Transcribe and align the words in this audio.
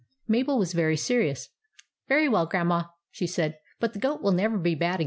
"Mabel 0.27 0.57
was 0.57 0.73
very 0.73 0.97
serious." 0.97 1.49
Very 2.09 2.27
well, 2.27 2.47
Grandma," 2.47 2.85
she 3.11 3.27
said;" 3.27 3.59
but 3.79 3.93
the 3.93 3.99
goat 3.99 4.23
will 4.23 4.31
never 4.31 4.57
be 4.57 4.73
bad 4.73 4.95
again." 4.95 4.99